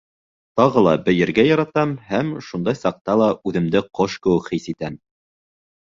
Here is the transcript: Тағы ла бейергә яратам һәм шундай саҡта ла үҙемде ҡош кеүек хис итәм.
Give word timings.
Тағы 0.59 0.81
ла 0.85 0.93
бейергә 1.09 1.43
яратам 1.47 1.93
һәм 2.13 2.33
шундай 2.47 2.79
саҡта 2.79 3.19
ла 3.23 3.29
үҙемде 3.51 3.85
ҡош 4.01 4.17
кеүек 4.25 4.51
хис 4.55 4.67
итәм. 4.73 4.97